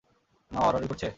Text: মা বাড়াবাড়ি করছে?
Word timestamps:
মা 0.51 0.59
বাড়াবাড়ি 0.61 0.87
করছে? 0.87 1.07